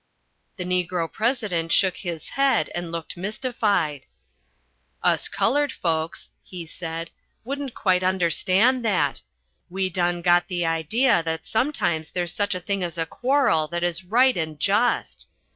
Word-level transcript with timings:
The 0.57 0.63
Negro 0.65 1.05
President 1.13 1.71
shook 1.71 1.97
his 1.97 2.29
head 2.29 2.71
and 2.73 2.91
looked 2.91 3.15
mystified. 3.17 4.07
"Us 5.03 5.27
coloured 5.27 5.71
folks," 5.71 6.31
he 6.41 6.65
said, 6.65 7.11
"wouldn't 7.43 7.75
quite 7.75 8.01
understand 8.03 8.83
that. 8.83 9.21
We 9.69 9.91
done 9.91 10.23
got 10.23 10.47
the 10.47 10.65
idea 10.65 11.21
that 11.21 11.45
sometimes 11.45 12.09
there's 12.09 12.33
such 12.33 12.55
a 12.55 12.59
thing 12.59 12.83
as 12.83 12.97
a 12.97 13.05
quarrel 13.05 13.67
that 13.67 13.83
is 13.83 14.03
right 14.03 14.35
and 14.35 14.59
just." 14.59 15.27